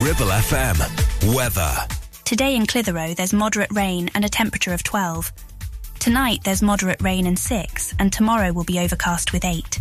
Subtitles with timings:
[0.00, 1.34] Ribble FM.
[1.34, 1.74] Weather.
[2.24, 5.32] Today in Clitheroe, there's moderate rain and a temperature of 12.
[5.98, 9.80] Tonight, there's moderate rain and 6, and tomorrow will be overcast with 8.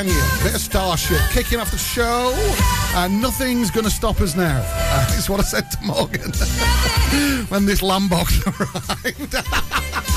[0.00, 0.22] can you?
[0.42, 2.32] Bit of Starship kicking off the show,
[2.96, 4.60] and nothing's going to stop us now.
[4.90, 6.32] Uh, that's what I said to Morgan
[7.48, 8.42] when this Lambox
[9.06, 10.09] arrived.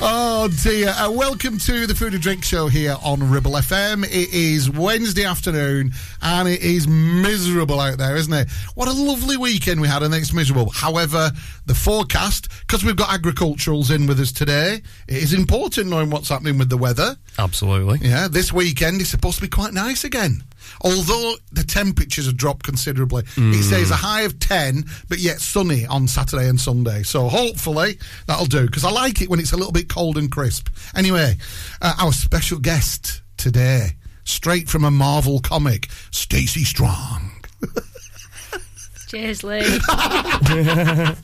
[0.06, 0.88] Oh dear.
[0.88, 4.04] Uh, welcome to the Food and Drink Show here on Ribble FM.
[4.04, 8.50] It is Wednesday afternoon and it is miserable out there, isn't it?
[8.74, 10.68] What a lovely weekend we had and it's miserable.
[10.70, 11.30] However,
[11.64, 16.28] the forecast, because we've got agriculturals in with us today, it is important knowing what's
[16.28, 17.16] happening with the weather.
[17.38, 18.06] Absolutely.
[18.06, 20.42] Yeah, this weekend is supposed to be quite nice again.
[20.82, 23.24] Although the temperatures have dropped considerably.
[23.36, 27.02] It says a high of 10, but yet sunny on Saturday and Sunday.
[27.02, 30.30] So hopefully that'll do, because I like it when it's a little bit cold and
[30.30, 30.68] crisp.
[30.94, 31.36] Anyway,
[31.80, 37.30] uh, our special guest today, straight from a Marvel comic, Stacey Strong.
[39.08, 39.62] Cheers, Lee.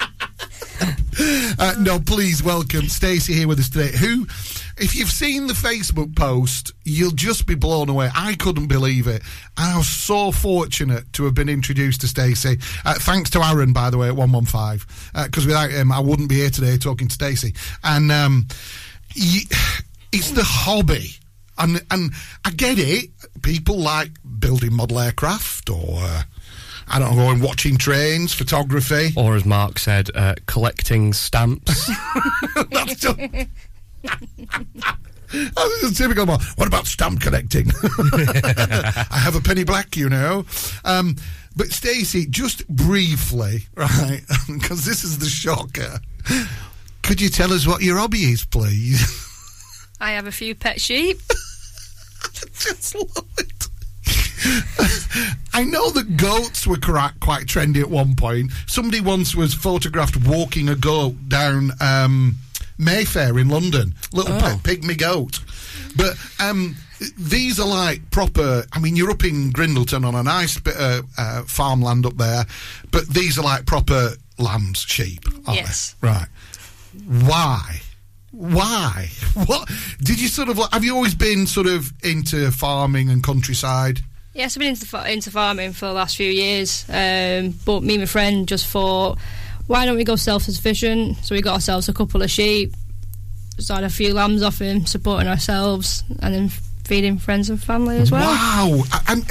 [1.58, 3.94] Uh, no, please welcome Stacey here with us today.
[3.94, 4.26] Who,
[4.80, 8.10] if you've seen the Facebook post, you'll just be blown away.
[8.14, 9.22] I couldn't believe it.
[9.58, 12.58] And I was so fortunate to have been introduced to Stacey.
[12.84, 16.36] Uh, thanks to Aaron, by the way, at 115, because without him, I wouldn't be
[16.36, 17.54] here today talking to Stacey.
[17.84, 18.48] And um,
[19.14, 19.44] y-
[20.12, 21.10] it's the hobby.
[21.58, 22.12] And, and
[22.44, 23.10] I get it.
[23.42, 26.22] People like building model aircraft or, uh,
[26.88, 29.10] I don't know, going watching trains, photography.
[29.14, 31.90] Or as Mark said, uh, collecting stamps.
[32.70, 33.18] That's just.
[35.32, 36.26] This is typical.
[36.26, 36.42] Mark.
[36.56, 37.70] What about stamp collecting?
[38.12, 40.44] I have a penny black, you know.
[40.84, 41.16] Um,
[41.56, 44.22] but Stacey, just briefly, right?
[44.46, 46.00] Because this is the shocker.
[47.02, 49.26] Could you tell us what your hobby is, please?
[50.00, 51.20] I have a few pet sheep.
[52.58, 53.68] just love it.
[55.52, 58.52] I know that goats were quite, quite trendy at one point.
[58.66, 62.36] Somebody once was photographed walking a goat down um,
[62.80, 64.60] Mayfair in London, little Oh.
[64.64, 65.38] pygmy goat.
[65.96, 66.76] But um,
[67.18, 68.64] these are like proper.
[68.72, 72.44] I mean, you're up in Grindleton on a nice bit of uh, farmland up there,
[72.90, 75.24] but these are like proper lambs, sheep.
[75.48, 75.94] Yes.
[76.00, 76.08] they?
[76.08, 76.28] Right.
[77.06, 77.80] Why?
[78.32, 79.08] Why?
[79.46, 79.68] What
[80.00, 80.72] did you sort of like?
[80.72, 84.00] Have you always been sort of into farming and countryside?
[84.34, 86.84] Yes, I've been into, into farming for the last few years.
[86.88, 89.18] Um, but me and my friend just thought,
[89.70, 91.16] why don't we go self sufficient?
[91.18, 92.74] So we got ourselves a couple of sheep,
[93.60, 98.10] started a few lambs off him, supporting ourselves, and then feeding friends and family as
[98.10, 98.26] well.
[98.26, 98.82] Wow!
[98.90, 99.22] I-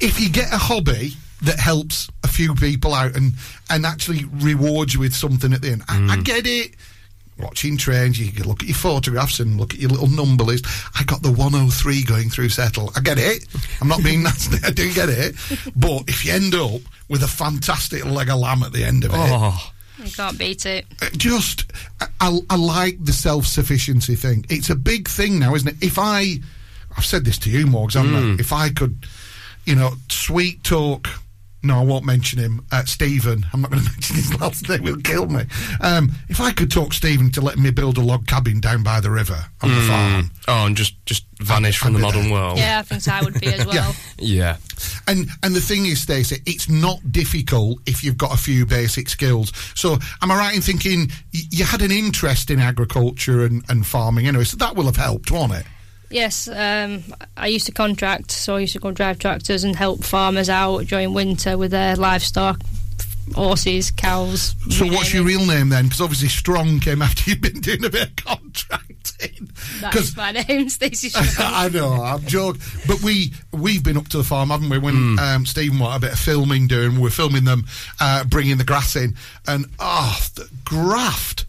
[0.00, 1.12] if you get a hobby
[1.42, 3.34] that helps a few people out and
[3.68, 6.24] and actually rewards you with something at the end, I, I mm.
[6.24, 6.70] get it.
[7.38, 10.64] Watching trains, you can look at your photographs and look at your little number list.
[10.98, 12.90] I got the 103 going through Settle.
[12.96, 13.44] I get it.
[13.82, 14.56] I'm not being nasty.
[14.66, 15.34] I do get it.
[15.76, 19.10] But if you end up with a fantastic leg of lamb at the end of
[19.12, 19.72] it, oh,
[20.02, 20.86] You can't beat it.
[21.02, 25.68] uh, just I, I, I like the self-sufficiency thing it's a big thing now isn't
[25.68, 26.34] it if i
[26.96, 28.40] i've said this to you morgs haven't I?
[28.40, 29.06] if i could
[29.64, 31.08] you know sweet talk
[31.66, 32.64] no, I won't mention him.
[32.72, 33.44] Uh, Stephen.
[33.52, 34.82] I'm not going to mention his last name.
[34.82, 35.44] He'll kill me.
[35.80, 39.00] Um, if I could talk Stephen to letting me build a log cabin down by
[39.00, 42.32] the river on the farm, oh, and just just vanish from I'd the modern there.
[42.32, 42.58] world.
[42.58, 43.94] Yeah, I think so, I would be as well.
[44.18, 44.56] Yeah.
[44.56, 44.56] yeah.
[45.08, 49.08] And and the thing is, Stacey, it's not difficult if you've got a few basic
[49.08, 49.52] skills.
[49.74, 54.26] So am I right in thinking you had an interest in agriculture and, and farming
[54.26, 54.44] anyway?
[54.44, 55.66] So that will have helped, won't it?
[56.10, 57.02] Yes, um,
[57.36, 60.86] I used to contract, so I used to go drive tractors and help farmers out
[60.86, 62.60] during winter with their livestock,
[63.34, 64.54] horses, cows.
[64.70, 65.26] So you what's your it.
[65.26, 65.84] real name then?
[65.84, 69.50] Because obviously Strong came after you've been doing a bit of contracting.
[69.80, 71.08] That 'Cause- is my name, Stacey.
[71.10, 71.26] Strong.
[71.52, 72.60] I know, I'm joking.
[72.86, 74.78] But we we've been up to the farm, haven't we?
[74.78, 77.64] When um, Stephen wanted a bit of filming doing, we're filming them
[78.00, 79.16] uh, bringing the grass in,
[79.48, 81.45] and oh, the graft.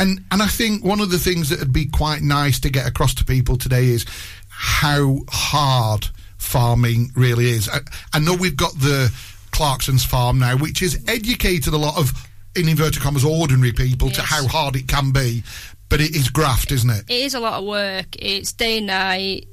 [0.00, 2.86] And and I think one of the things that would be quite nice to get
[2.86, 4.06] across to people today is
[4.48, 6.08] how hard
[6.38, 7.68] farming really is.
[7.68, 7.80] I,
[8.14, 9.14] I know we've got the
[9.50, 12.12] Clarkson's farm now, which has educated a lot of
[12.56, 15.44] in inverted commas ordinary people to how hard it can be.
[15.90, 17.04] But it is graft, isn't it?
[17.08, 18.16] It is a lot of work.
[18.18, 19.48] It's day and night.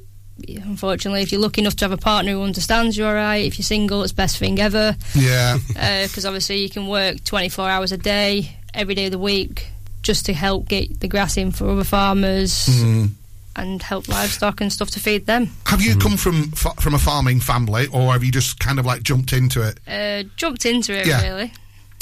[0.48, 3.57] Unfortunately, if you're lucky enough to have a partner who understands you all right, if
[3.57, 4.95] you're single, it's best thing ever.
[5.13, 5.57] Yeah.
[5.77, 9.67] Uh, because obviously you can work 24 hours a day, every day of the week,
[10.07, 13.09] just to help get the grass in for other farmers Mm.
[13.55, 15.49] and help livestock and stuff to feed them.
[15.65, 19.03] Have you come from from a farming family, or have you just kind of like
[19.03, 19.79] jumped into it?
[19.87, 21.21] Uh, jumped into it Yeah.
[21.23, 21.51] really.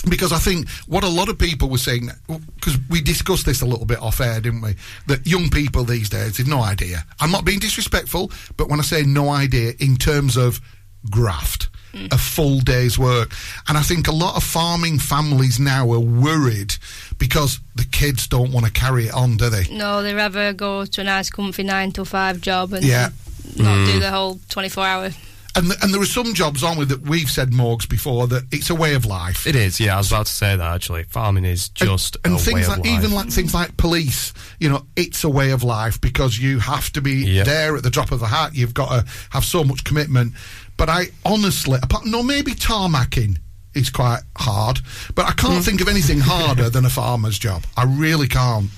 [0.08, 3.66] Because I think what a lot of people were saying, because we discussed this a
[3.66, 4.76] little bit off air, didn't we?
[5.08, 7.04] That young people these days have no idea.
[7.20, 10.62] I'm not being disrespectful, but when I say no idea in terms of
[11.10, 11.70] graft,
[12.12, 13.32] a full day's work.
[13.68, 16.76] And I think a lot of farming families now are worried
[17.18, 19.64] because the kids don't want to carry it on, do they?
[19.72, 23.10] No, they rather go to a nice, comfy nine to five job and Yeah.
[23.56, 24.00] not do hmm.
[24.00, 25.10] the whole 24 hour.
[25.58, 28.44] and th- and there are some jobs aren't with that we've said morgues before that
[28.52, 29.48] it's a way of life.
[29.48, 29.96] It is, yeah.
[29.96, 31.04] I was about to say that actually.
[31.04, 32.88] Farming is just and a things way of like life.
[32.88, 36.92] even like things like police you know it's a way of life because you have
[36.94, 37.46] to be Yep.
[37.46, 40.34] there at the drop of a hat you've got to have so much commitment
[40.78, 43.38] but i honestly apart no maybe tarmacking
[43.76, 44.80] is quite hard
[45.14, 45.62] but i can't Hmm.
[45.62, 48.70] think of anything harder than a farmer's job i really can't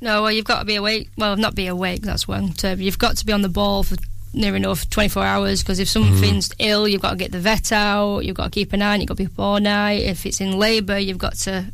[0.00, 1.10] No, well, you've got to be awake.
[1.18, 2.02] Well, not be awake.
[2.02, 2.80] That's one term.
[2.80, 3.96] You've got to be on the ball for
[4.32, 5.90] near enough 24 hours because if mm.
[5.90, 8.20] something's ill, you've got to get the vet out.
[8.20, 8.94] You've got to keep an eye.
[8.94, 10.02] on it, You've got to be up all night.
[10.04, 11.72] If it's in labour, you've got to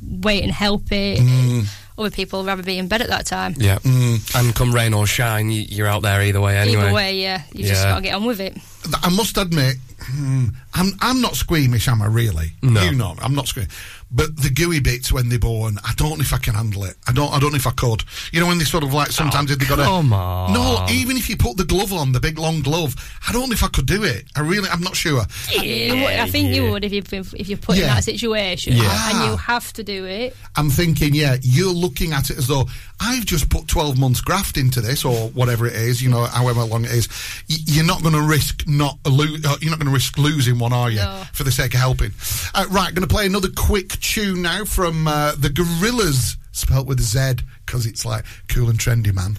[0.00, 1.18] wait and help it.
[1.18, 1.66] Mm.
[1.98, 3.54] Other people would rather be in bed at that time.
[3.56, 3.80] Yeah.
[3.80, 4.22] Mm.
[4.38, 6.84] And come rain or shine, you, you're out there either way anyway.
[6.84, 7.90] Either way, yeah, you just Yeah.
[7.90, 8.56] got to get on with it.
[9.02, 12.06] I must admit, hmm, I'm I'm not squeamish, am I?
[12.06, 12.52] Really?
[12.62, 12.82] No.
[12.82, 13.72] You know, I'm not squeamish.
[14.16, 16.94] But the gooey bits when they're born, I don't know if I can handle it.
[17.08, 17.32] I don't.
[17.32, 18.04] I don't know if I could.
[18.32, 19.82] You know, when they sort of like sometimes Oh, they got to.
[19.84, 20.52] come on.
[20.52, 22.94] No, even if you put the glove on, the big long glove,
[23.28, 24.26] I don't know if I could do it.
[24.36, 25.22] I really, I'm not sure.
[25.60, 27.02] You would- I think you would if you
[27.34, 29.10] if you're put in that situation Yeah.
[29.10, 30.36] and you have to do it.
[30.54, 32.68] I'm thinking, yeah, you're looking at it as though
[33.00, 36.62] I've just put 12 months graft into this or whatever it is, you know, however
[36.62, 37.08] long it is.
[37.48, 40.72] You're not going to risk not lo- uh, you're not going to risk losing one,
[40.72, 40.98] are you?
[40.98, 41.24] No.
[41.32, 42.12] For the sake of helping.
[42.54, 47.00] Uh, right, going to play another quick tune now from uh, the Gorillas, spelt with
[47.00, 49.38] a Z because it's like cool and trendy, man.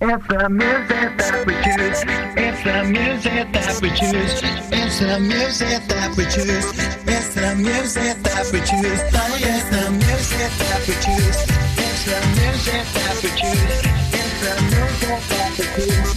[0.00, 2.02] It's the music that we choose.
[2.36, 4.42] It's the music that we choose.
[4.72, 6.66] It's the music that we choose.
[7.06, 9.00] It's the music that we choose.
[9.46, 11.38] It's the music that we choose.
[11.78, 13.70] It's the music that we choose.
[14.12, 16.10] It's the music that we choose.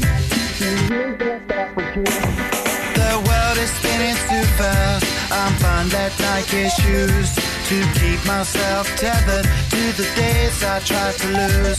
[0.59, 2.32] The music that we choose.
[5.83, 7.35] I'm bound at Nike shoes
[7.67, 11.77] to keep myself tethered to the days I tried to lose.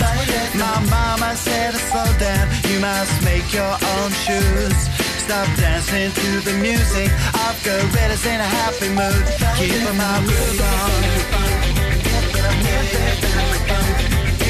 [0.60, 4.76] My mama said, slow down, you must make your own shoes.
[5.24, 7.10] Stop dancing to the music.
[7.32, 9.24] I've gorillas in a happy mood.
[9.56, 10.84] Keep my groove on.
[11.00, 11.74] There's a monkey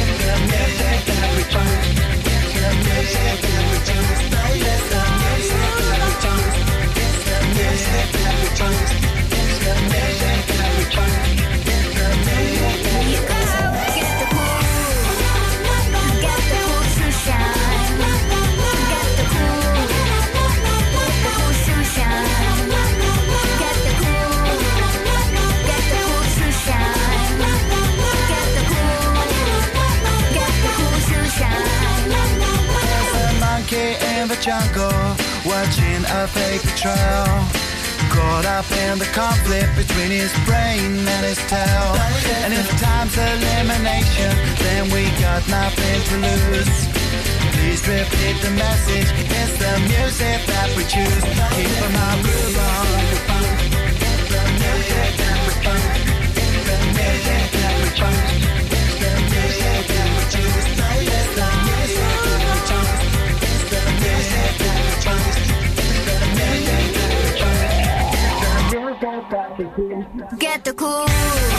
[0.01, 0.19] in
[8.99, 9.14] the
[34.45, 35.17] jungle
[35.47, 37.64] watching a fake trail.
[38.15, 41.99] Caught up in the conflict between his brain and his tail.
[42.47, 44.31] And if time's elimination,
[44.63, 46.87] then we got nothing to lose.
[47.59, 49.11] Please repeat the message.
[49.19, 51.25] It's the music that we choose.
[51.59, 52.87] Keep my groove on.
[53.11, 55.53] It's the music that we
[57.99, 58.34] choose.
[70.65, 71.54] The cool.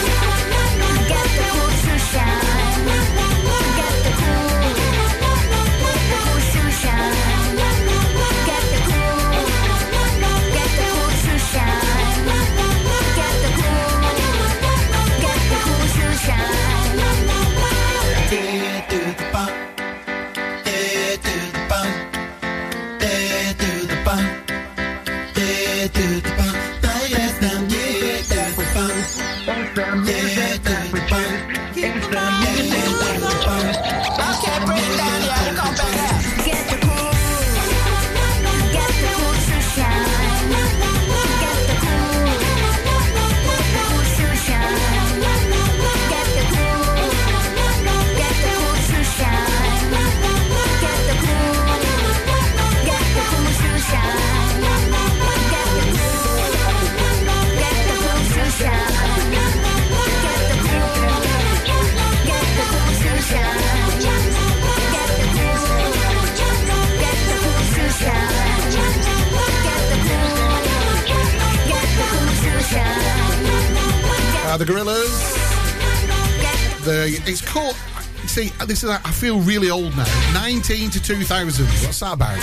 [78.35, 78.89] See, this is.
[78.89, 80.31] I feel really old now.
[80.33, 81.65] 19 to 2000.
[81.65, 82.35] What's that about?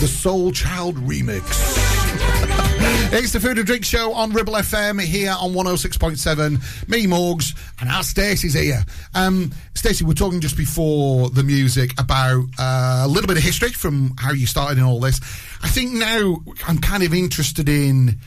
[0.00, 1.42] The Soul Child remix.
[3.12, 6.88] It's the Food and Drink Show on Ribble FM here on 106.7.
[6.88, 8.84] Me, Morgs, and our Stacey's here.
[9.14, 13.70] Um, Stacey, we're talking just before the music about uh, a little bit of history
[13.70, 15.20] from how you started in all this.
[15.62, 16.38] I think now
[16.68, 18.20] I'm kind of interested in,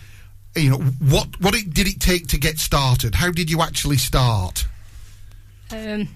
[0.58, 3.16] you know, what what it, did it take to get started?
[3.16, 4.68] How did you actually start?
[5.72, 6.08] Um,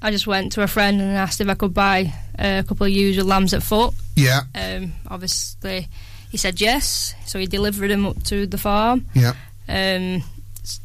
[0.00, 2.86] I just went to a friend and asked if I could buy uh, a couple
[2.86, 3.94] of ewes with lambs at foot.
[4.16, 5.88] Yeah, Um, obviously,
[6.30, 9.06] he said yes, so he delivered them up to the farm.
[9.14, 9.32] yeah.
[9.68, 10.22] Um,
[10.60, 10.80] it's,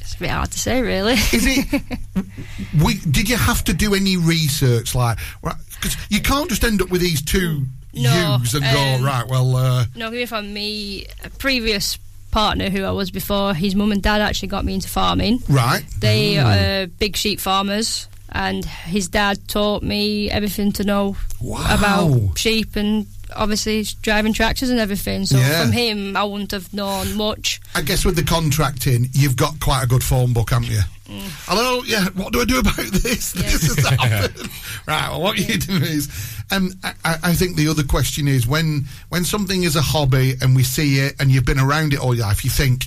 [0.00, 1.14] it's a bit hard to say, really.
[1.14, 1.82] Is it?
[2.84, 6.90] we, did you have to do any research, like, because you can't just end up
[6.90, 9.26] with these two No, ewes and um, go right?
[9.28, 11.98] Well, uh, no, give on me a previous
[12.30, 13.54] partner who I was before.
[13.54, 15.40] His mum and dad actually got me into farming.
[15.48, 15.82] right.
[15.98, 21.74] They are big sheep farmers, and his dad taught me everything to know Wow.
[21.74, 25.24] about sheep and obviously driving tractors and everything.
[25.26, 25.62] So Yeah.
[25.62, 27.60] from him, I wouldn't have known much.
[27.74, 30.80] I guess with the contracting, you've got quite a good phone book, haven't you?
[31.08, 31.22] Mm.
[31.46, 32.06] Hello, yeah.
[32.14, 33.32] What do I do about this?
[33.32, 34.48] This has happened.
[34.86, 35.08] right.
[35.10, 36.08] Well, what you do is,
[36.50, 40.34] um, I, I I think the other question is when when something is a hobby
[40.40, 42.86] and we see it and you've been around it all your life, you think,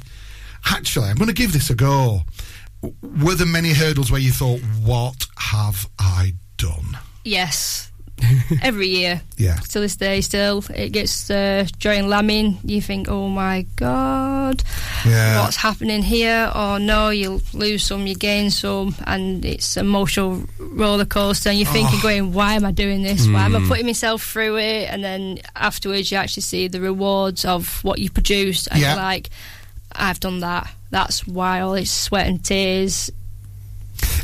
[0.70, 2.22] actually, I'm going to give this a go.
[3.24, 6.98] Were there many hurdles where you thought, what have I done?
[7.24, 7.90] Yes.
[8.62, 9.56] Every year, Yeah.
[9.72, 12.58] to this day, still it gets uh, during lambing.
[12.64, 14.64] You think, "Oh my god,
[15.06, 15.42] Yeah.
[15.42, 21.06] what's happening here?" Or no, you lose some, you gain some, and it's emotional roller
[21.06, 21.50] coaster.
[21.50, 22.04] And you're thinking, Oh.
[22.04, 23.28] "Going, why am I doing this?
[23.28, 27.44] Why am I putting myself through it?" And then afterwards, you actually see the rewards
[27.44, 28.94] of what you produced, and Yeah.
[28.94, 29.32] you're like,
[29.96, 30.72] "I've done that.
[30.90, 33.12] That's why all this sweat and tears."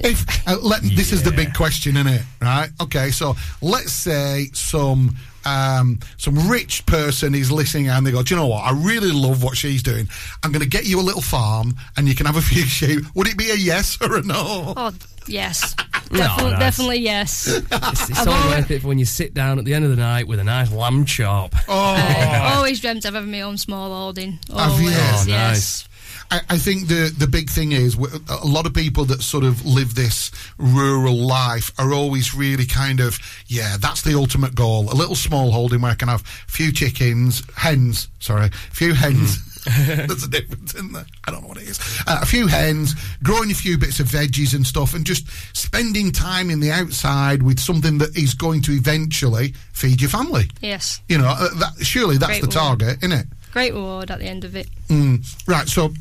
[0.01, 2.21] If uh, let, this is the big question, isn't it?
[2.41, 2.69] Right?
[2.81, 8.33] Okay, so let's say some um, some rich person is listening and they go, "Do
[8.33, 8.63] you know what?
[8.63, 10.07] I really love what she's doing.
[10.43, 13.03] I'm going to get you a little farm and you can have a few sheep."
[13.15, 14.73] Would it be a yes or a no?
[14.75, 14.93] Oh
[15.27, 15.75] yes,
[16.11, 17.47] No, definitely, definitely yes.
[17.71, 19.91] It's, it's I've always- worth it for when you sit down at the end of
[19.91, 21.53] the night with a nice lamb chop.
[21.67, 24.39] Oh, I always dreamt of having my own small holding.
[24.55, 24.89] Have you?
[24.91, 25.88] Oh, yes.
[26.31, 26.41] Nice.
[26.49, 29.65] I, I think the the big thing is a lot of people that sort of
[29.65, 34.91] live this rural life are always really kind of yeah that's the ultimate goal.
[34.91, 38.93] A little small holding where I can have a few chickens hens sorry a few
[38.93, 39.45] hens.
[39.65, 41.05] There's a difference in there.
[41.27, 41.79] I don't know what it is.
[42.07, 46.13] Uh, a few hens growing a few bits of veggies and stuff and just spending
[46.13, 50.49] time in the outside with something that is going to eventually feed your family.
[50.61, 54.19] Yes, you know uh, that, surely that's Great the target isn't it great reward at
[54.19, 54.67] the end of it.
[54.87, 55.91] Mm, right, so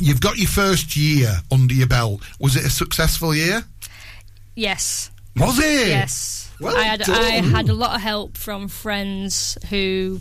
[0.00, 2.22] you've got your first year under your belt.
[2.38, 3.64] Was it a successful year?
[4.56, 5.88] Yes, Was it?
[5.88, 6.50] yes.
[6.60, 7.16] Well I had done.
[7.16, 10.20] I had a lot of help from friends who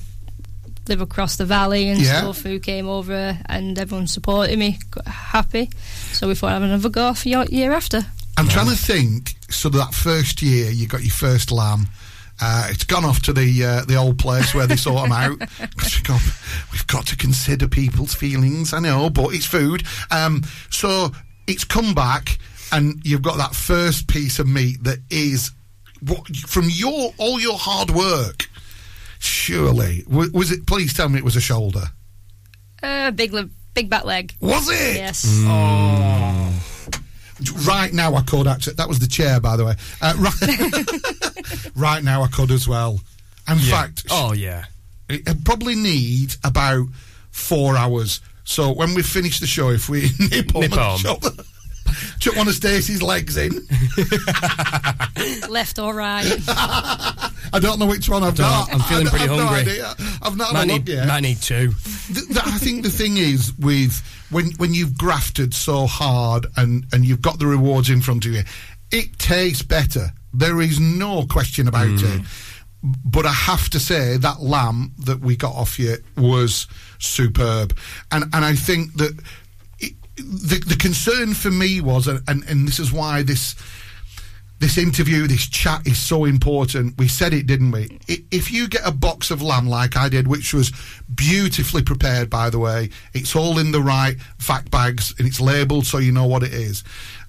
[0.88, 2.20] live across the valley and Yeah.
[2.22, 5.70] stuff who came over and everyone supported me, happy.
[6.14, 8.06] So we thought I'd have another go for your year after.
[8.38, 9.36] I'm trying to think.
[9.50, 11.88] So that first year, you got your first lamb.
[12.42, 15.40] Uh, it's gone off to the uh, the old place where they sort them out.
[15.60, 16.22] we've got,
[16.72, 18.74] we've got to consider people's feelings.
[18.74, 19.84] I know, but it's food.
[20.12, 21.12] Um, so
[21.48, 22.38] it's come back,
[22.72, 25.52] and you've got that first piece of meat that is
[26.02, 28.50] what from your all your hard work.
[29.20, 30.66] Surely, was, was it?
[30.66, 31.88] Please tell me it was a shoulder.
[32.82, 34.34] Uh, big le- big back leg.
[34.40, 34.96] Was it?
[34.96, 35.26] Yes.
[35.46, 36.79] Oh.
[37.66, 38.74] Right now, I could actually.
[38.76, 39.76] That was the chair, by the way.
[40.02, 43.00] Uh, right, right now, I could as well.
[43.48, 44.66] In fact, Oh, yeah.
[45.08, 46.88] it it probably need about
[47.32, 48.22] four hours.
[48.44, 50.98] So when we finish the show, if we nip on Nip the on.
[51.00, 51.30] shoulder,
[52.20, 53.52] chuck one of Stacey's legs in.
[55.50, 56.26] Left or right.
[56.48, 58.74] I don't know which one I've Don't- got.
[58.74, 59.62] I'm feeling I've pretty no hungry.
[59.72, 59.96] idea.
[60.22, 61.08] I've not Might had a look need, yet.
[61.08, 61.74] might need two.
[62.14, 66.86] Th- th- I think the thing is with when when you've grafted so hard and
[66.92, 68.44] and you've got the rewards in front of you,
[68.92, 70.14] it tastes better.
[70.34, 72.22] There is no question about hmm.
[72.22, 72.22] it.
[72.82, 77.78] But I have to say that lamb that we got off you was superb,
[78.12, 79.20] and and I think that
[79.80, 83.56] it, the the concern for me was, and and, and this is why this
[84.60, 86.98] this interview, this chat is so important.
[86.98, 88.00] We said it, didn't we?
[88.08, 90.72] If you get a box of lamb like I did, which was
[91.14, 95.86] beautifully prepared, by the way, it's all in the right vac bags and it's labelled
[95.86, 96.84] so you know what it is.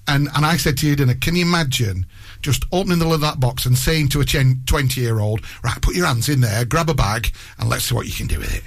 [0.07, 2.05] And and I said to you, dinner, can you imagine
[2.41, 5.81] just opening the lid of that box and saying to a 20 year old, right,
[5.81, 8.39] put your hands in there, grab a bag, and let's see what you can do
[8.39, 8.63] with it.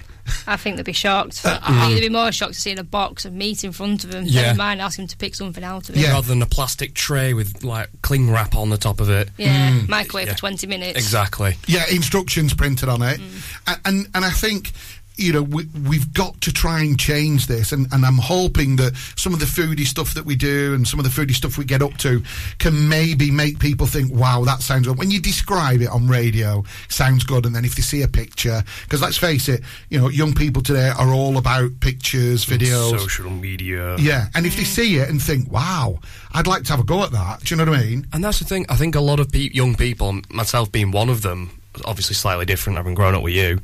[0.46, 1.40] I think they'd be shocked.
[1.44, 4.04] Uh, I think they'd be more shocked to see a box of meat in front
[4.04, 4.24] of them.
[4.26, 4.42] Yeah.
[4.42, 6.00] Never mind asking them to pick something out of it.
[6.00, 6.12] Yeah.
[6.12, 9.28] Rather than a plastic tray with like cling wrap on the top of it.
[9.38, 10.32] Yeah, microwave Yeah.
[10.34, 10.98] for 20 minutes.
[10.98, 11.56] Exactly.
[11.66, 13.58] Yeah, instructions printed on it, Mm.
[13.66, 14.72] and, and and I think
[15.16, 18.94] you know, we, we've got to try and change this, and, and I'm hoping that
[19.16, 21.64] some of the foodie stuff that we do and some of the foodie stuff we
[21.64, 22.22] get up to
[22.58, 24.98] can maybe make people think, wow, that sounds good.
[24.98, 28.62] When you describe it on radio, sounds good, and then if they see a picture,
[28.82, 33.30] because let's face it, you know, young people today are all about pictures, videos, Social
[33.30, 33.96] media.
[33.98, 36.00] yeah, and if they see it and think, wow,
[36.32, 38.06] I'd like to have a go at that, do you know what I mean?
[38.12, 38.66] And that's the thing.
[38.68, 41.50] I think a lot of pe- young people, myself being one of them,
[41.84, 43.60] obviously slightly different, having grown up with you.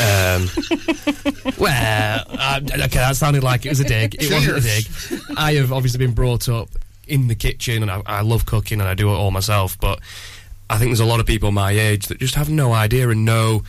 [0.00, 0.48] Um,
[1.58, 4.14] well, okay, that sounded like it was a dig.
[4.14, 5.36] It wasn't a dig.
[5.36, 6.68] I have obviously been brought up
[7.06, 9.78] in the kitchen, and I, I love cooking, and I do it all myself.
[9.78, 10.00] But
[10.70, 13.24] I think there's a lot of people my age that just have no idea and
[13.24, 13.62] no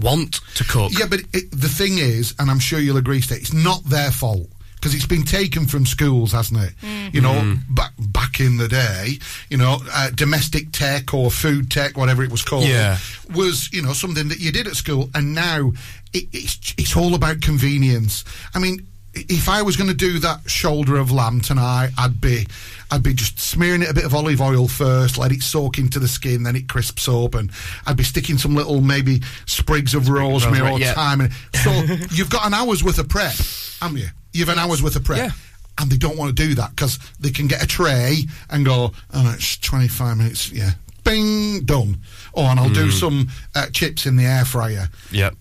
[0.00, 0.92] want to cook.
[0.98, 4.10] Yeah, but it, the thing is, and I'm sure you'll agree, Steve, it's not their
[4.10, 4.48] fault
[4.82, 6.72] because it's been taken from schools, hasn't it?
[7.14, 9.18] You know, back back in the day,
[9.48, 12.98] you know, uh, domestic tech or food tech, whatever it was called, Yeah.
[13.32, 15.72] was you know something that you did at school, and now
[16.12, 18.24] it, it's it's all about convenience.
[18.54, 18.86] I mean.
[19.14, 22.46] If I was going to do that shoulder of lamb tonight, I'd be,
[22.90, 25.98] I'd be just smearing it a bit of olive oil first, let it soak into
[25.98, 27.50] the skin, then it crisps up, and
[27.86, 30.94] I'd be sticking some little maybe sprigs of rosemary, or yeah.
[30.94, 31.20] thyme.
[31.20, 31.30] in.
[31.52, 31.70] So
[32.10, 33.34] you've got an hour's worth of prep,
[33.80, 34.08] haven't you?
[34.32, 35.18] You've an hour's worth of prep.
[35.18, 35.30] Yeah.
[35.78, 38.92] And they don't want to do that because they can get a tray and go,
[39.14, 40.72] oh, it's 25 minutes, yeah.
[41.04, 41.98] Bing, done.
[42.34, 44.88] Oh, and I'll do some uh, chips in the air fryer.
[45.10, 45.34] Yep.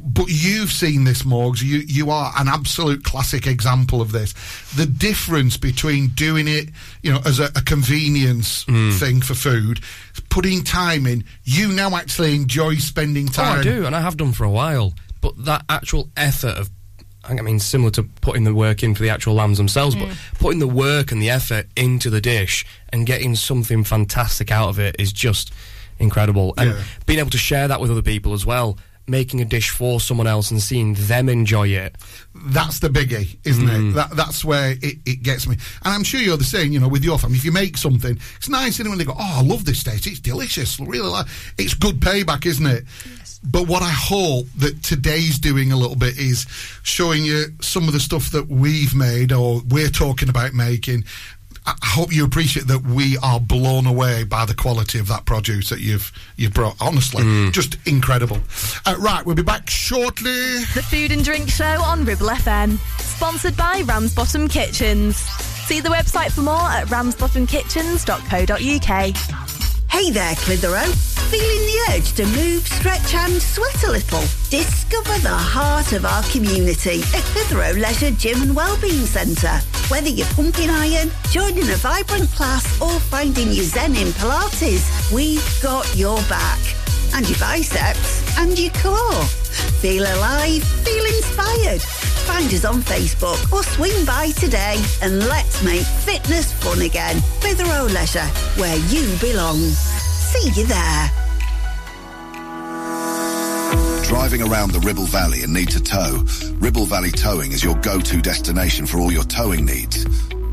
[0.00, 1.62] But you've seen this, Morgs.
[1.62, 4.32] You you are an absolute classic example of this.
[4.76, 6.68] The difference between doing it,
[7.02, 8.96] you know, as a, a convenience mm.
[8.98, 9.80] thing for food,
[10.30, 11.24] putting time in.
[11.44, 13.60] You now actually enjoy spending Oh, time.
[13.60, 14.94] I do, and I have done for a while.
[15.20, 16.70] But that actual effort of,
[17.24, 20.38] I mean, similar to putting the work in for the actual lambs themselves, but mm.
[20.38, 24.78] putting the work and the effort into the dish and getting something fantastic out of
[24.78, 25.52] it is just
[25.98, 26.54] incredible.
[26.56, 26.82] And Yeah.
[27.06, 30.26] being able to share that with other people as well, making a dish for someone
[30.26, 31.96] else and seeing them enjoy it.
[32.34, 33.72] That's the biggie, isn't it?
[33.72, 33.94] Mm.
[33.94, 35.56] That, that's where it, it gets me.
[35.84, 37.36] And I'm sure you're the same, you know, with your family.
[37.36, 39.82] If you make something, it's nice isn't it, when they go, oh, I love this
[39.82, 40.06] taste.
[40.06, 40.78] It's delicious.
[40.78, 42.84] Really like It's good payback, isn't it?
[43.18, 43.40] Yes.
[43.42, 46.46] But what I hope that today's doing a little bit is
[46.82, 51.04] showing you some of the stuff that we've made or we're talking about making.
[51.68, 55.24] I I hope you appreciate that we are blown away by the quality of that
[55.26, 56.76] produce that you've you've brought.
[56.80, 58.38] Honestly, just incredible.
[58.86, 60.60] Uh, right, we'll be back shortly.
[60.74, 62.78] The Food and Drink Show on Ribble FM.
[63.00, 65.16] Sponsored by Ramsbottom Kitchens.
[65.16, 69.77] See the website for more at ramsbottomkitchens.co.uk.
[69.90, 70.92] Hey there, Clitheroe.
[71.30, 74.20] Feeling the urge to move, stretch and sweat a little?
[74.50, 79.60] Discover the heart of our community at Clitheroe Leisure Gym and Wellbeing Centre.
[79.88, 85.62] Whether you're pumping iron, joining a vibrant class or finding your zen in Pilates, we've
[85.62, 86.87] got your back.
[87.14, 89.24] And your biceps and your core.
[89.80, 91.82] Feel alive, feel inspired.
[92.28, 97.20] Find us on Facebook or swing by today and let's make fitness fun again.
[97.40, 99.56] Clitheroe Leisure, where you belong.
[99.58, 101.10] See you there.
[104.04, 106.24] Driving around the Ribble Valley and need to tow?
[106.60, 110.06] Ribble Valley Towing is your go-to destination for all your towing needs.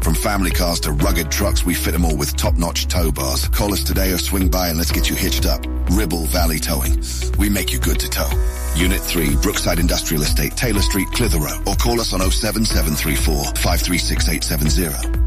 [0.06, 3.48] From family cars to rugged trucks, we fit them all with top-notch tow bars.
[3.48, 5.66] Call us today or swing by and let's get you hitched up.
[5.90, 7.04] Ribble Valley Towing.
[7.40, 8.30] We make you good to tow.
[8.76, 11.60] Unit 3, Brookside Industrial Estate, Taylor Street, Clitheroe.
[11.66, 15.26] Or call us on 07734 536870.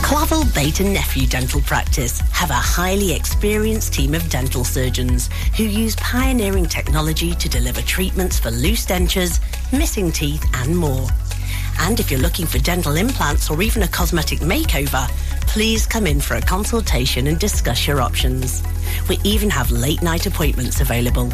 [0.00, 5.28] Clavel Bait and Nephew Dental Practice have a highly experienced team of dental surgeons
[5.58, 9.40] who use pioneering technology to deliver treatments for loose dentures,
[9.76, 11.06] missing teeth and more.
[11.80, 15.08] And if you're looking for dental implants or even a cosmetic makeover,
[15.46, 18.62] please come in for a consultation and discuss your options.
[19.08, 21.32] We even have late night appointments available.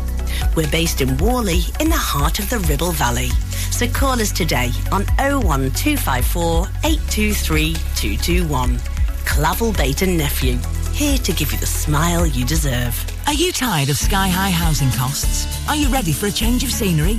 [0.56, 3.30] We're based in Worley in the heart of the Ribble Valley.
[3.70, 8.80] So call us today on 01254 823 221.
[9.24, 10.58] Clavel Bait and Nephew,
[10.92, 12.94] here to give you the smile you deserve.
[13.26, 15.46] Are you tired of sky high housing costs?
[15.68, 17.18] Are you ready for a change of scenery?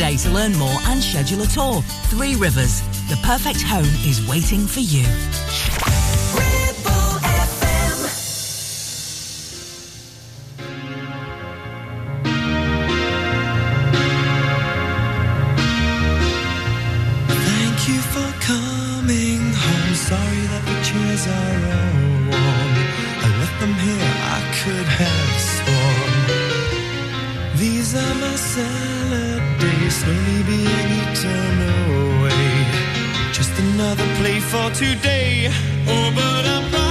[0.01, 1.79] today to learn more and schedule a tour.
[2.09, 5.05] Three Rivers, the perfect home is waiting for you.
[17.45, 19.95] Thank you for coming home.
[19.95, 22.00] Sorry that the chairs are old.
[34.21, 35.49] Play for today.
[35.87, 36.90] Oh, but I'm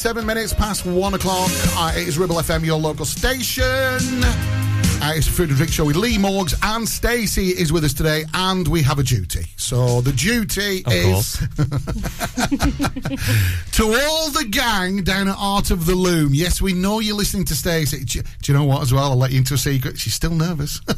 [0.00, 1.50] 27 minutes past one o'clock.
[1.76, 4.24] Uh, it is Ribble FM, your local station.
[5.02, 7.92] Uh, it's a food and drink show with Lee Morgs and Stacey is with us
[7.92, 9.44] today, and we have a duty.
[9.58, 11.32] So the duty of is
[13.72, 16.32] to all the gang down at Art of the Loom.
[16.32, 18.02] Yes, we know you're listening to Stacey.
[18.02, 18.80] Do, do you know what?
[18.80, 19.98] As well, I'll let you into a secret.
[19.98, 20.80] She's still nervous.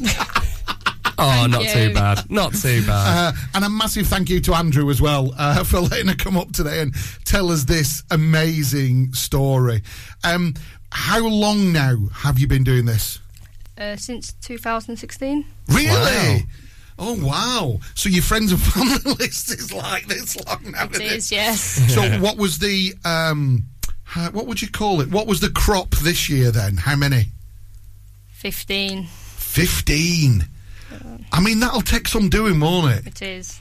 [1.22, 2.30] Oh, not too bad.
[2.30, 3.34] Not too bad.
[3.34, 6.36] Uh, and a massive thank you to Andrew as well uh, for letting her come
[6.36, 9.82] up today and tell us this amazing story.
[10.24, 10.54] Um,
[10.90, 13.20] how long now have you been doing this?
[13.78, 15.44] Uh, since 2016.
[15.68, 16.44] Really?
[16.98, 17.80] Oh wow!
[17.94, 20.84] So your friends and family list is like this long now.
[20.84, 21.60] It isn't yes.
[21.92, 23.64] So what was the um,
[24.04, 25.10] how, what would you call it?
[25.10, 26.76] What was the crop this year then?
[26.76, 27.28] How many?
[28.32, 29.04] 15.
[29.04, 30.46] Fifteen.
[31.32, 33.06] I mean, that'll take some doing, won't it?
[33.06, 33.60] It is.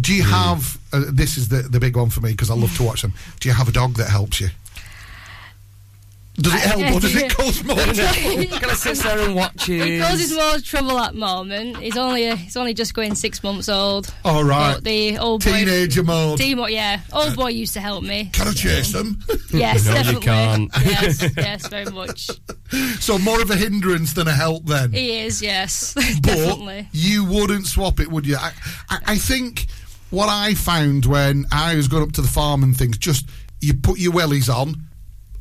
[0.00, 0.78] Do you have?
[0.92, 3.12] Uh, this is the the big one for me because I love to watch them.
[3.40, 4.48] Do you have a dog that helps you?
[6.36, 8.58] Does it help or does it cause more trouble?
[8.60, 10.02] Gonna sit there and watch He you.
[10.02, 11.76] causes more trouble at the moment.
[11.76, 14.12] He's only uh, he's only just going six months old.
[14.24, 14.74] All right.
[14.74, 16.38] But the old boy, Teenager mode.
[16.38, 18.30] Teen- yeah, old boy used to help me.
[18.32, 19.18] Can I chase them?
[19.52, 20.20] Yes, No, you definitely.
[20.22, 20.70] can't.
[20.86, 22.30] Yes, yes, very much.
[23.00, 24.92] so more of a hindrance than a help then.
[24.92, 26.88] He is, yes, but definitely.
[26.92, 28.36] you wouldn't swap it, would you?
[28.36, 28.52] I,
[28.88, 29.66] I, I think
[30.08, 33.28] what I found when I was going up to the farm and things, just
[33.60, 34.76] you put your wellies on,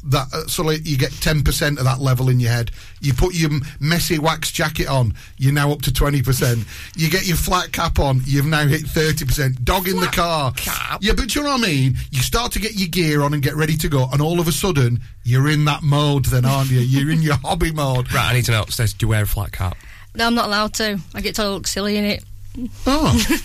[0.05, 2.71] that uh, so like you get ten percent of that level in your head.
[3.01, 6.65] You put your messy wax jacket on, you're now up to twenty percent.
[6.95, 9.63] You get your flat cap on, you've now hit thirty percent.
[9.63, 10.53] Dog in the car,
[11.01, 11.95] yeah, but you know what I mean.
[12.11, 14.47] You start to get your gear on and get ready to go, and all of
[14.47, 16.79] a sudden you're in that mode, then aren't you?
[16.79, 18.11] You're in your hobby mode.
[18.13, 18.65] Right, I need to know.
[18.69, 19.77] Says, do you wear a flat cap?
[20.15, 20.99] No, I'm not allowed to.
[21.13, 22.23] I get told I look silly in it.
[22.85, 23.25] Oh,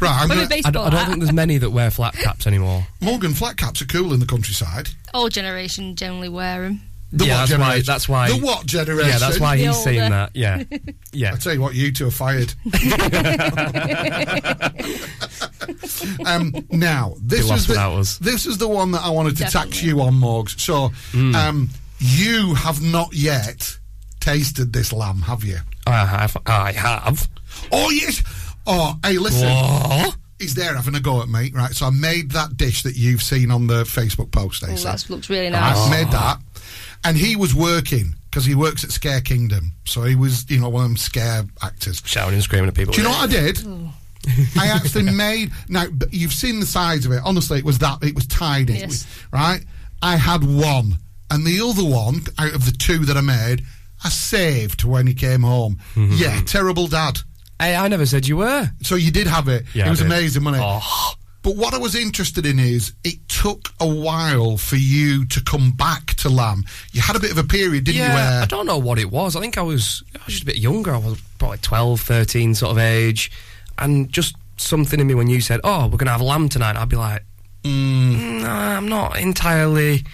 [0.00, 0.18] right.
[0.22, 2.86] I'm gonna, baseball I don't, I don't think there's many that wear flat caps anymore.
[3.00, 4.88] Morgan flat caps are cool in the countryside.
[5.12, 6.80] Old generation generally wear them.
[7.12, 7.56] The yeah, what that's why.
[7.66, 7.84] generation?
[7.86, 8.30] That's why.
[8.30, 9.10] The what generation?
[9.10, 10.30] Yeah, that's why The he's saying that.
[10.34, 10.62] Yeah,
[11.12, 11.32] yeah.
[11.34, 12.54] I tell you what, you two are fired.
[16.26, 18.18] um, now this lost is the us.
[18.18, 20.58] this is the one that I wanted to tax you on, Morgs.
[20.60, 21.34] So, Mm.
[21.34, 23.76] um, you have not yet
[24.20, 25.58] tasted this lamb, have you?
[25.86, 26.36] I have.
[26.46, 27.28] I have.
[27.72, 28.22] Oh yes.
[28.66, 29.48] Oh, hey, listen.
[29.48, 30.16] What?
[30.38, 31.72] He's there having a go at me, right?
[31.72, 34.62] So I made that dish that you've seen on the Facebook post.
[34.62, 34.84] Oh, Stacey.
[34.84, 35.76] that looks really nice.
[35.76, 36.38] I made that,
[37.04, 40.68] and he was working because he works at Scare Kingdom, so he was, you know,
[40.68, 42.00] one of them scare actors.
[42.06, 42.92] Shouting and screaming at people.
[42.94, 43.60] Do you know what I did?
[43.66, 43.92] Oh.
[44.58, 45.50] I actually made.
[45.68, 47.20] Now you've seen the size of it.
[47.24, 48.02] Honestly, it was that.
[48.02, 49.06] It was tiny, It Yes.
[49.32, 49.62] right?
[50.02, 50.94] I had one,
[51.30, 53.62] and the other one out of the two that I made,
[54.04, 55.78] I saved when he came home.
[55.94, 56.14] Mm-hmm.
[56.16, 57.18] Yeah, terrible dad.
[57.60, 58.70] Hey, I never said you were.
[58.82, 59.64] So you did have it.
[59.74, 60.06] Yeah, it I was did.
[60.06, 60.66] amazing, wasn't it?
[60.66, 61.12] Oh.
[61.42, 65.72] But what I was interested in is it took a while for you to come
[65.72, 66.64] back to lamb.
[66.92, 68.02] You had a bit of a period, didn't you?
[68.02, 69.36] Yeah, Where I don't know what it was.
[69.36, 70.94] I think I was, I was just a bit younger.
[70.94, 73.30] I was probably 12, 13 sort of age.
[73.78, 76.76] And just something in me when you said, oh, we're going to have lamb tonight,
[76.76, 77.24] I'd be like,
[77.64, 80.04] mm, nah, I'm not entirely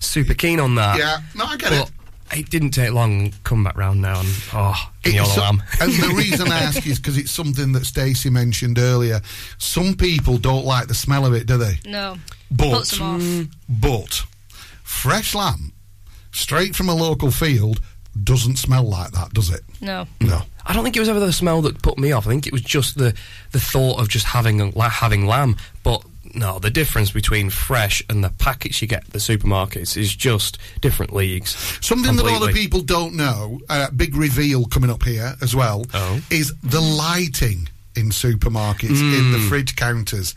[0.00, 0.98] super keen on that.
[0.98, 1.93] Yeah, no, I get but it.
[2.32, 5.40] It didn't take long, come back round now and, oh, give me all the so-
[5.42, 5.62] lamb.
[5.80, 9.20] and the reason I ask is because it's something that Stacey mentioned earlier.
[9.58, 11.78] Some people don't like the smell of it, do they?
[11.86, 12.16] No.
[12.50, 13.20] But Puts them off.
[13.20, 13.50] Mm.
[13.68, 14.26] but
[14.82, 15.72] fresh lamb,
[16.32, 17.80] straight from a local field,
[18.22, 19.62] doesn't smell like that, does it?
[19.80, 20.06] No.
[20.20, 20.42] No.
[20.66, 22.26] I don't think it was ever the smell that put me off.
[22.26, 23.12] I think it was just the
[23.52, 25.56] the thought of just having a- la- having lamb.
[25.82, 26.02] But
[26.34, 30.58] no, the difference between fresh and the packets you get at the supermarkets is just
[30.80, 31.56] different leagues.
[31.80, 35.54] Something that a lot of people don't know, uh, big reveal coming up here as
[35.54, 36.20] well, Oh.
[36.30, 39.32] is the lighting in supermarkets, in Mm.
[39.32, 40.34] the fridge counters.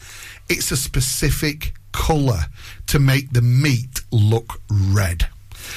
[0.49, 2.45] It's a specific colour
[2.87, 5.27] to make the meat look red.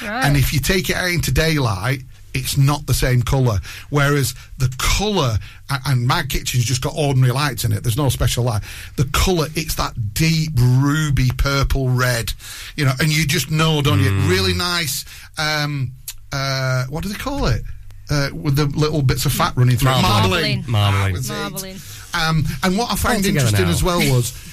[0.03, 0.25] Right.
[0.25, 3.59] And if you take it out into daylight, it's not the same colour.
[3.89, 5.37] Whereas the colour,
[5.85, 8.63] and my kitchen's just got ordinary lights in it, there's no special light.
[8.97, 12.33] The colour, it's that deep ruby purple red,
[12.75, 14.11] you know, and you just know, don't you?
[14.29, 15.05] Really nice,
[15.37, 15.91] um,
[16.31, 17.61] uh, what do they call it?
[18.09, 20.01] Uh, with the little bits of fat running through it.
[20.01, 20.65] Marbling.
[20.67, 20.71] Marbling.
[20.71, 21.13] Marbling.
[21.13, 21.33] That was it.
[21.33, 21.77] Marbling.
[22.13, 23.71] Um, and what I found interesting now.
[23.71, 24.33] as well was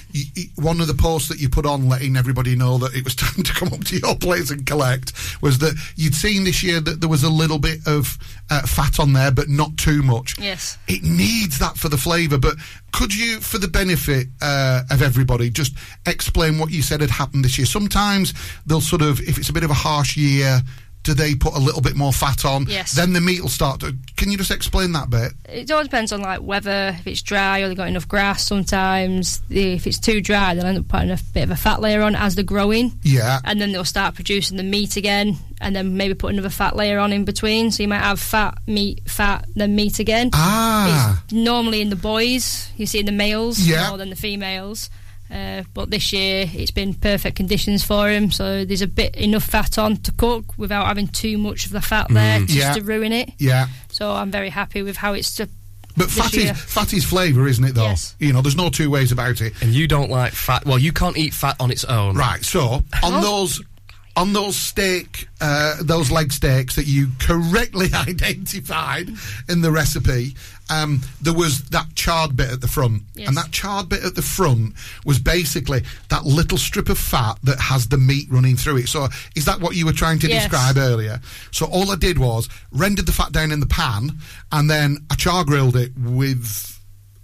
[0.57, 3.43] one of the posts that you put on letting everybody know that it was time
[3.43, 7.01] to come up to your place and collect was that you'd seen this year that
[7.01, 8.19] there was a little bit of
[8.51, 10.39] uh, fat on there, but not too much.
[10.39, 10.79] Yes.
[10.89, 12.57] It needs that for the flavour, but
[12.93, 15.75] could you, for the benefit uh, of everybody, just
[16.07, 17.67] explain what you said had happened this year?
[17.67, 18.33] Sometimes
[18.67, 20.61] they'll sort of, if it's a bit of a harsh year,
[21.05, 22.67] do they put a little bit more fat on?
[22.69, 22.93] Yes.
[22.93, 23.97] Then the meat will start to.
[24.17, 25.33] Can you just explain that bit?
[25.49, 28.47] It all depends on like whether if it's dry or they got enough grass.
[28.47, 31.81] Sometimes the, if it's too dry, they'll end up putting a bit of a fat
[31.81, 33.41] layer on as they're growing, Yeah.
[33.45, 36.99] and then they'll start producing the meat again, and then maybe put another fat layer
[36.99, 37.71] on in between.
[37.71, 40.31] So you might have fat, meat, fat, then meat again.
[40.35, 41.23] Ah.
[41.25, 42.71] It's normally in the boys.
[42.77, 43.89] You see in the males Yeah.
[43.89, 44.91] more than the females.
[45.31, 49.45] Uh, but this year it's been perfect conditions for him, so there's a bit enough
[49.45, 52.73] fat on to cook without having too much of the fat there just Yeah.
[52.75, 53.33] to ruin it.
[53.39, 53.67] Yeah.
[53.91, 55.35] So I'm very happy with how it's.
[55.37, 55.49] To,
[55.97, 57.85] But this fat is, fat is flavour, isn't it, though?
[57.89, 58.15] Yes.
[58.19, 59.53] You know, there's no two ways about it.
[59.61, 60.65] And you don't like fat.
[60.65, 62.17] Well, you can't eat fat on its own.
[62.17, 63.21] Right, so on Oh.
[63.21, 63.61] those
[64.19, 69.09] on those steak, uh, those leg steaks that you correctly identified
[69.49, 70.35] in the recipe,
[70.71, 73.29] um, there was that charred bit at the front, Yes.
[73.29, 77.61] and that charred bit at the front was basically that little strip of fat that
[77.61, 78.89] has the meat running through it.
[78.89, 80.43] So, is that what you were trying to Yes.
[80.51, 81.21] describe earlier?
[81.53, 84.19] So, all I did was rendered the fat down in the pan,
[84.51, 86.79] and then I char grilled it with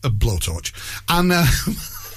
[0.05, 0.73] a blowtorch,
[1.09, 1.33] and.
[1.33, 1.47] Uh,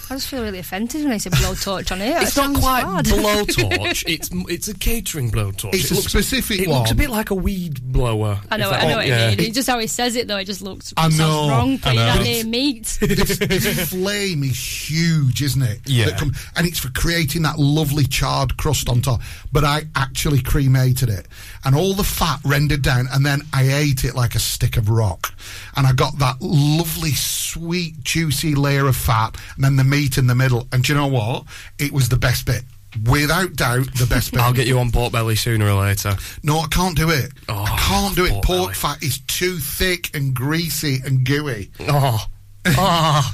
[0.09, 2.21] I just feel really offended when they say blowtorch on it.
[2.21, 3.05] It's That not quite bad.
[3.05, 4.03] blowtorch.
[4.07, 5.73] it's it's a catering blowtorch.
[5.73, 6.79] It's It a looks- specific It one.
[6.79, 8.39] looks a bit like a weed blower.
[8.49, 9.29] I know, if I know what yeah.
[9.31, 9.47] you mean.
[9.47, 10.37] It's just how he says it though.
[10.37, 11.73] It just looks I sounds know, wrong.
[11.73, 12.15] I But you're know.
[12.15, 12.97] not near meat.
[13.01, 15.79] this, this flame is huge, isn't it?
[15.85, 16.15] Yeah.
[16.17, 19.21] Come- and it's for creating that lovely charred crust on top.
[19.51, 21.27] But I actually cremated it,
[21.65, 24.89] and all the fat rendered down, and then I ate it like a stick of
[24.89, 25.33] rock,
[25.75, 30.27] and I got that lovely, sweet, juicy layer of fat, and then the meat in
[30.27, 30.67] the middle.
[30.71, 31.43] And do you know what?
[31.79, 32.63] It was the best bit.
[33.09, 34.41] without doubt, the best bit.
[34.41, 36.15] I'll get you on pork belly sooner or later.
[36.43, 37.31] No, I can't do it.
[37.49, 38.31] Oh, I can't do it.
[38.31, 38.73] pork Pork belly.
[38.75, 41.69] fat is too thick and greasy and gooey.
[41.81, 42.25] Oh,
[42.65, 43.33] oh,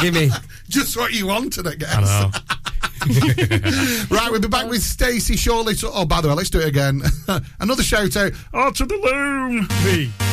[0.00, 0.30] give me.
[0.68, 1.90] Just what you wanted, I guess.
[1.96, 2.30] I
[4.10, 5.74] right, we'll be back with Stacey shortly.
[5.74, 7.02] So, oh, by the way, let's do it again.
[7.58, 8.32] Another shout out.
[8.54, 10.31] Oh, to the loom.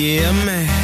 [0.00, 0.79] Yeah, man.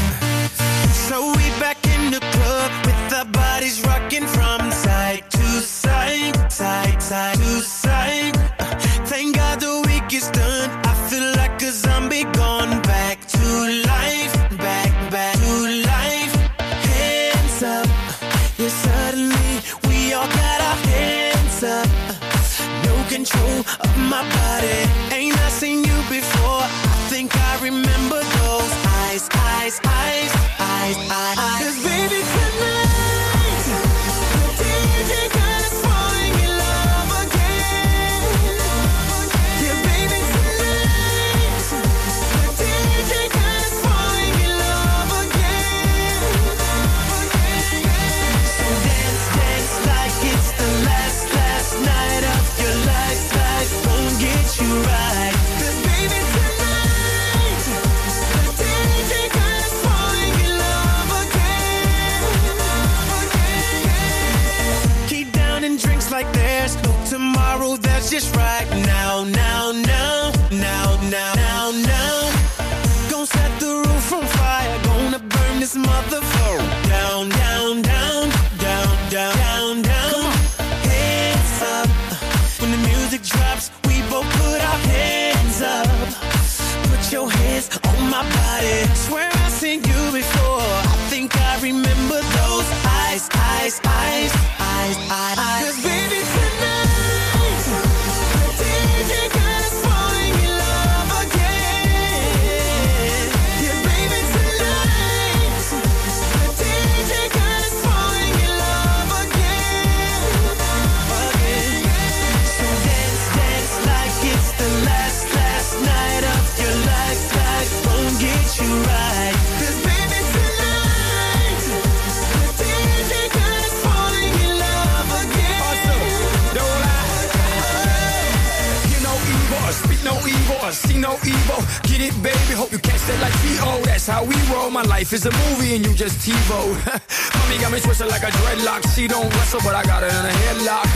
[131.06, 131.60] No evil.
[131.86, 132.52] Get it, baby.
[132.58, 133.70] Hope you catch that like T.O.
[133.86, 134.70] That's how we roll.
[134.70, 136.58] My life is a movie and you just TiVo.
[137.38, 138.82] Mommy got me twisted like a dreadlock.
[138.94, 140.88] She don't wrestle, but I got her in a headlock.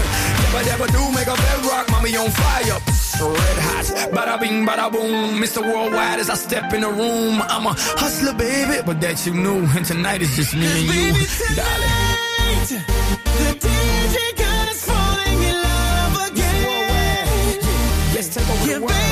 [0.42, 1.86] Never, never do make a bedrock.
[1.94, 2.78] Mommy on fire.
[3.20, 3.86] Red hot.
[4.16, 5.38] Bada bing, bada boom.
[5.42, 5.60] Mr.
[5.62, 7.40] Worldwide as I step in the room.
[7.42, 9.60] I'm a hustler, baby, but that you knew.
[9.76, 11.12] And tonight is just me and you,
[11.54, 12.82] darling.
[13.40, 17.58] The DJ got us falling in love again.
[18.14, 18.92] Let's take over Yeah, the world.
[18.92, 19.09] baby,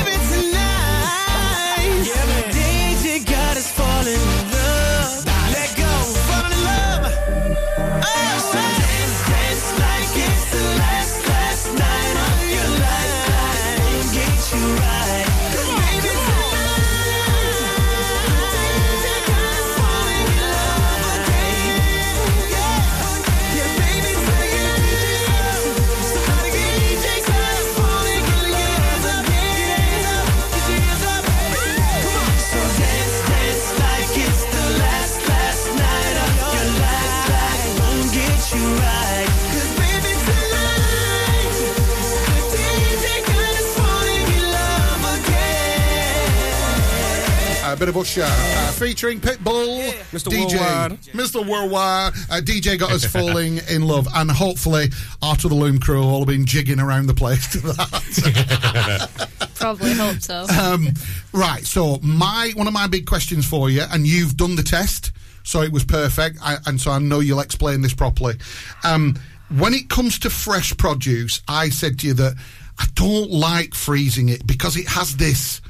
[47.91, 50.29] bit of Usher uh, featuring Pitbull, Mr.
[50.31, 51.01] DJ, Worldwide.
[51.13, 51.47] Mr.
[51.47, 52.13] Worldwide.
[52.29, 54.89] Uh, DJ got us falling in love, and hopefully,
[55.21, 59.49] Art of the Loom crew all have been jigging around the place to that.
[59.55, 60.45] Probably hope so.
[60.61, 60.89] um,
[61.33, 61.65] right.
[61.65, 65.11] So my one of my big questions for you, and you've done the test,
[65.43, 68.35] so it was perfect, I, and so I know you'll explain this properly.
[68.83, 69.17] Um,
[69.57, 72.35] when it comes to fresh produce, I said to you that
[72.77, 75.61] I don't like freezing it because it has this.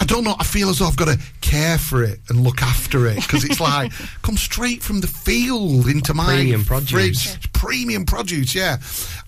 [0.00, 0.36] I don't know.
[0.38, 3.44] I feel as though I've got to care for it and look after it because
[3.44, 3.92] it's like
[4.22, 6.90] come straight from the field into my Premium produce.
[6.90, 7.36] fridge.
[7.36, 8.78] It's premium produce, yeah.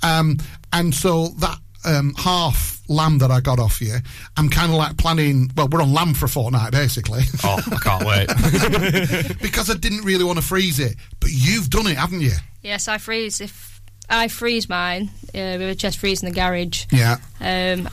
[0.02, 0.38] Um,
[0.72, 3.96] and so that um, half lamb that I got off you,
[4.36, 5.50] I'm kind of like planning.
[5.56, 7.22] Well, we're on lamb for a fortnight basically.
[7.44, 9.38] Oh, I can't wait.
[9.42, 12.32] because I didn't really want to freeze it, but you've done it, haven't you?
[12.62, 13.40] Yes, I freeze.
[13.40, 16.84] If I freeze mine, uh, we were just freezing the garage.
[16.92, 17.16] Yeah.
[17.40, 17.88] Um,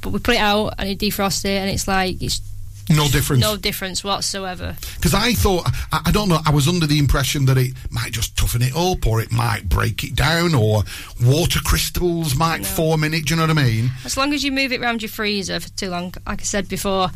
[0.00, 2.40] but we put it out and you defrost it, and it's like it's
[2.88, 3.40] No difference.
[3.40, 4.76] No difference whatsoever.
[4.96, 8.12] Because I thought, I, I don't know, I was under the impression that it might
[8.12, 10.82] just toughen it up or it might break it down or
[11.22, 13.26] water crystals might form in it.
[13.26, 13.90] Do you know what I mean?
[14.04, 16.68] As long as you move it around your freezer for too long, like I said
[16.68, 17.10] before,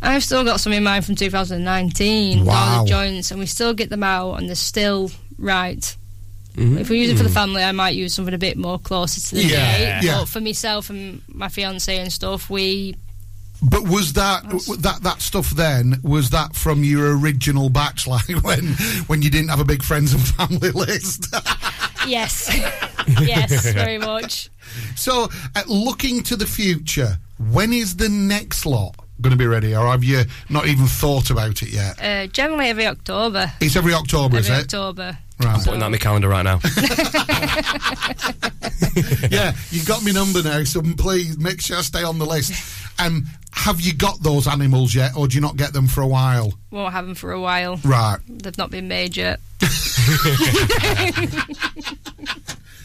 [0.00, 2.44] I've still got some in mine from 2019.
[2.44, 2.54] Wow.
[2.54, 5.96] All the joints, and we still get them out, and they're still right.
[6.58, 6.78] Mm-hmm.
[6.78, 9.20] If we use it for the family, I might use something a bit more closer
[9.20, 10.06] to the Yeah, date.
[10.06, 10.18] yeah.
[10.18, 12.94] But for myself and my fiance and stuff, we
[13.62, 14.42] But was that
[14.80, 16.00] that that stuff then?
[16.02, 18.68] Was that from your original batch, like when
[19.08, 21.26] when you didn't have a big friends and family list?
[22.06, 22.48] yes,
[23.20, 24.50] yes, very much.
[24.96, 27.18] so, uh, looking to the future,
[27.52, 31.30] when is the next lot going to be ready, or have you not even thought
[31.30, 32.00] about it yet?
[32.02, 33.52] Uh, generally every October.
[33.60, 34.64] It's every October, is every it?
[34.64, 35.18] October.
[35.40, 35.54] Right.
[35.54, 36.60] I'm putting that in my calendar right now.
[39.30, 42.52] yeah, you've got my number now, so please make sure I stay on the list.
[42.98, 46.06] Um, have you got those animals yet, or do you not get them for a
[46.06, 46.54] while?
[46.70, 47.76] Won't have them for a while.
[47.84, 48.18] Right.
[48.28, 49.40] They've not been made yet.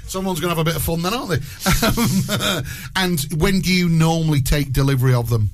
[0.08, 1.40] Someone's going to have a bit of fun then, aren't they?
[1.88, 2.64] Um,
[2.96, 5.50] and when do you normally take delivery of them?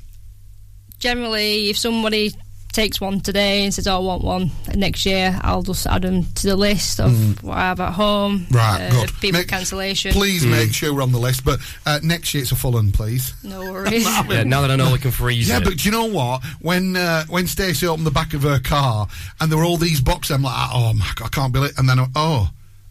[0.97, 2.33] Generally, if somebody
[2.71, 6.23] takes one today and says, oh, I want one next year, I'll just add them
[6.35, 7.43] to the list of Mm.
[7.43, 8.45] what I have at home.
[8.51, 9.11] Right, uh, good.
[9.19, 10.11] People Make- cancellation.
[10.13, 12.91] Please make sure we're on the list, but uh, next year it's a full one,
[12.91, 13.33] please.
[13.43, 14.03] No worries.
[14.29, 15.63] yeah, now that I know we can freeze Yeah, it.
[15.63, 16.43] but do you know what?
[16.61, 19.07] When uh, when Stacey opened the back of her car
[19.41, 21.79] and there were all these boxes, I'm like, oh my god, I can't believe it.
[21.79, 22.49] And then, oh,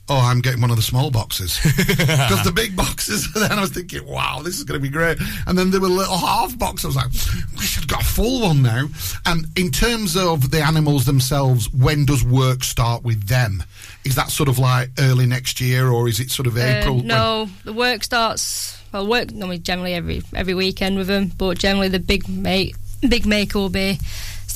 [0.09, 3.33] oh, I'm getting one of the small boxes because the big boxes.
[3.35, 5.19] then I was thinking, wow, this is going to be great.
[5.47, 6.97] And then there were little half boxes.
[6.97, 8.87] I was like, we should have got a full one now.
[9.27, 13.63] And in terms of the animals themselves, when does work start with them?
[14.05, 17.03] Is that sort of like early next year, or is it sort of Uh, April?
[17.03, 18.77] no, the work starts.
[18.93, 22.75] Well, work normally generally every every weekend with them, but generally the big make
[23.07, 23.99] big make will be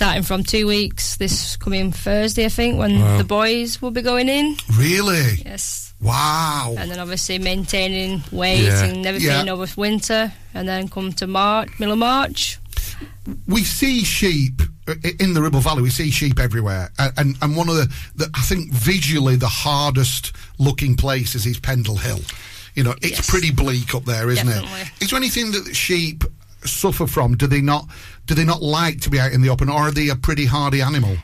[0.03, 3.19] starting from two weeks this coming Thursday, I think, when Wow.
[3.19, 4.57] the boys will be going in.
[4.75, 5.41] Really?
[5.47, 5.95] Yes.
[6.01, 6.75] Wow.
[6.77, 8.83] And then obviously maintaining weight Yeah.
[8.83, 9.53] and everything Yeah.
[9.53, 12.59] over winter, and then come to March, middle of March.
[13.47, 15.83] we see sheep uh, in the Ribble Valley.
[15.83, 20.33] We see sheep everywhere, and and one of the, the I think visually the hardest
[20.59, 22.21] looking places is Pendle Hill.
[22.75, 23.31] You know, it's Yes.
[23.31, 24.81] pretty bleak up there, isn't Definitely.
[24.81, 24.89] it?
[25.05, 26.25] Is there anything that sheep
[26.65, 27.37] suffer from?
[27.37, 27.87] Do they not?
[28.27, 30.47] Do they not like to be out in the open, or are they a pretty
[30.47, 31.17] hardy animal?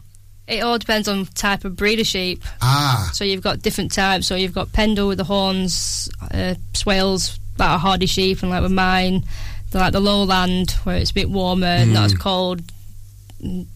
[0.46, 2.42] It all depends on type of breed of sheep.
[2.62, 4.26] Ah, So you've got different types.
[4.26, 8.62] So you've got Pendle with the horns, uh, swales that are hardy sheep, and like
[8.62, 9.24] with mine,
[9.70, 12.18] they're like the lowland where it's a bit warmer, not as Mm.
[12.20, 12.62] cold.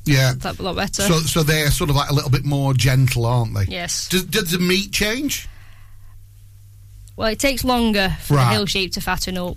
[0.05, 0.33] yeah.
[0.37, 1.03] That's a lot better.
[1.03, 3.65] So so they're sort of like a little bit more gentle, aren't they?
[3.69, 4.09] Yes.
[4.09, 5.49] Does, does the meat change?
[7.17, 8.45] Well, it takes longer for Right.
[8.49, 9.57] the hill sheep to fatten up.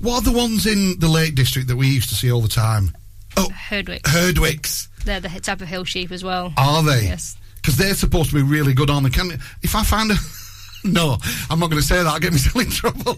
[0.00, 2.48] What are the ones in the Lake District that we used to see all the
[2.48, 2.92] time?
[3.36, 4.02] Oh, Herdwicks.
[4.02, 4.88] Herdwicks.
[5.04, 6.52] They're the type of hill sheep as well.
[6.56, 7.02] Are they?
[7.04, 7.36] Yes.
[7.56, 9.30] Because they're supposed to be really good on the can.
[9.62, 10.16] If I find a.
[10.84, 11.16] no,
[11.50, 12.06] I'm not going to say that.
[12.06, 13.16] I'll get myself in trouble.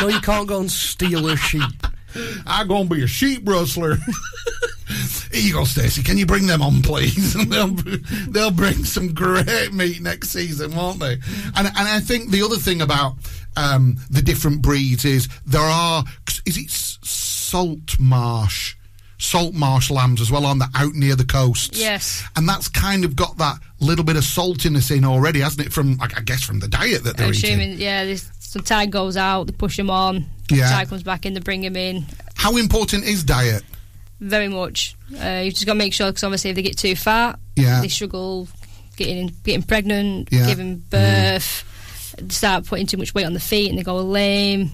[0.00, 1.62] no, you can't go and steal a sheep.
[2.46, 3.96] I'm going to be a sheep rustler.
[5.32, 6.02] Here you go, Stacey.
[6.02, 7.36] Can you bring them on, please?
[7.36, 7.74] And they'll,
[8.28, 11.12] they'll bring some great meat next season, won't they?
[11.12, 13.14] And, and I think the other thing about
[13.56, 16.04] um, the different breeds is there are.
[16.46, 18.76] Is it salt marsh?
[19.18, 21.78] Salt marsh lambs as well on the out near the coasts.
[21.78, 22.24] Yes.
[22.36, 25.72] And that's kind of got that little bit of saltiness in already, hasn't it?
[25.72, 27.50] From I guess from the diet that they're I'm eating.
[27.50, 30.26] assuming, yeah, this, some tide goes out, they push them on.
[30.50, 30.68] Yeah.
[30.70, 32.04] Tide comes back in, they bring them in.
[32.34, 33.62] How important is diet?
[34.18, 34.96] Very much.
[35.12, 37.80] Uh, you just got to make sure, because obviously if they get too fat, Yeah.
[37.80, 38.48] they struggle
[38.96, 40.46] getting getting pregnant, Yeah.
[40.46, 41.64] giving birth,
[42.20, 44.72] they start putting too much weight on the feet and they go lame.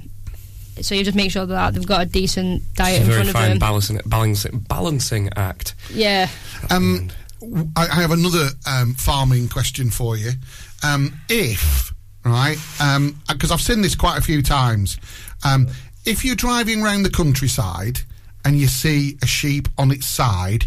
[0.80, 3.28] So you just make sure that they've got a decent diet It's in very front
[3.28, 3.58] of fine them.
[3.58, 5.74] balancing, balancing, balancing act.
[5.92, 6.28] Yeah.
[6.70, 7.08] Um,
[7.40, 10.32] w- I, I have another um, farming question for you.
[10.82, 11.85] Um, if
[12.32, 12.56] right,
[13.28, 14.98] because I've seen this quite a few times.
[15.44, 15.68] Um,
[16.04, 18.00] if you're driving around the countryside
[18.44, 20.66] and you see a sheep on its side,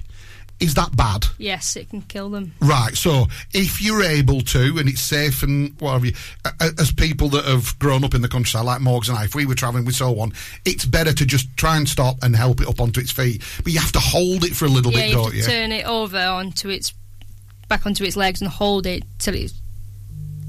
[0.59, 1.25] is that bad?
[1.37, 2.53] Yes, it can kill them.
[2.59, 2.95] Right.
[2.95, 6.13] So if you're able to, and it's safe, and whatever, you,
[6.59, 9.45] as people that have grown up in the countryside, like Morgs and I, if we
[9.45, 10.33] were travelling with so on,
[10.65, 13.41] it's better to just try and stop and help it up onto its feet.
[13.63, 15.43] But you have to hold it for a little yeah, bit, you don't to you?
[15.43, 16.93] turn it over onto its
[17.69, 19.53] back onto its legs and hold it till it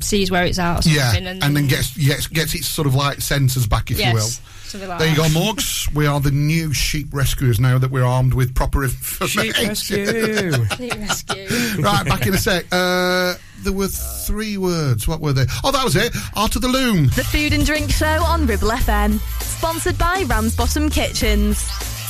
[0.03, 0.98] sees where it's at or something.
[0.98, 4.40] Yeah, and, and, then gets, gets gets its sort of like sensors back, if yes,
[4.72, 4.88] you will.
[4.88, 5.32] like There you go, that.
[5.32, 5.94] Morgs.
[5.94, 9.53] We are the new sheep rescuers now that we're armed with proper information.
[9.53, 10.53] Sheep rescue.
[10.76, 11.46] Sheep rescue.
[11.82, 12.66] right, back in a sec.
[12.70, 15.09] Uh, there were three words.
[15.09, 15.46] What were they?
[15.64, 16.14] Oh, that was it.
[16.36, 17.07] Art of the Loom.
[17.09, 19.18] The Food and Drink Show on Ribble FM.
[19.42, 21.99] Sponsored by Ramsbottom Kitchens.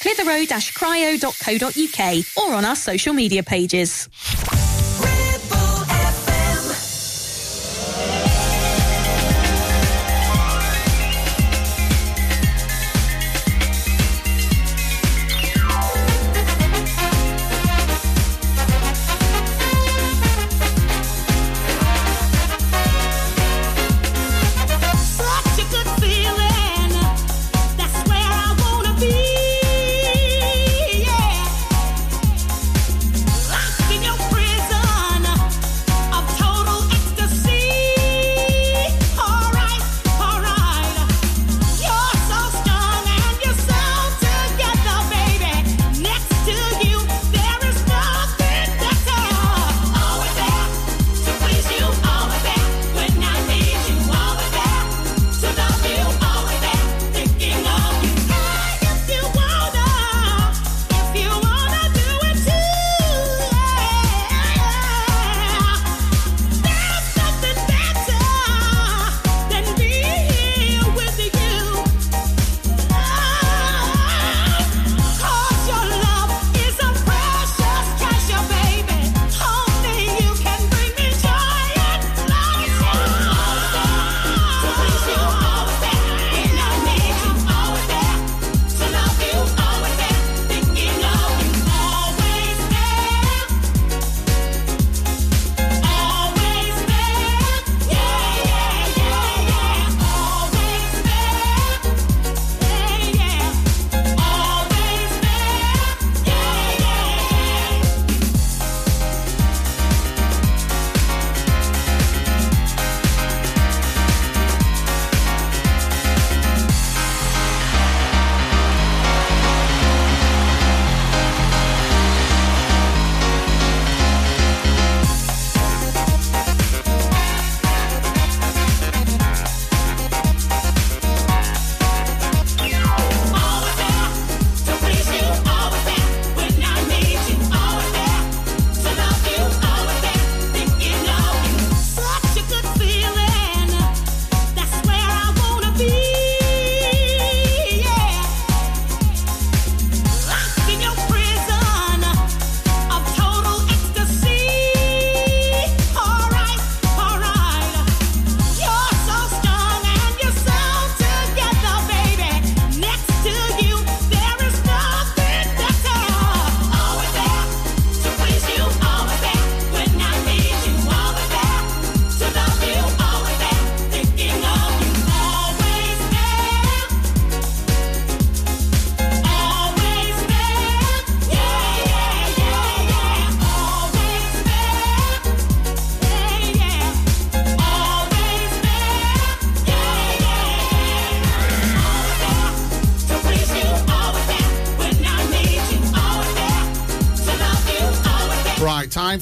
[0.00, 4.08] clitheroe-cryo.co.uk or on our social media pages.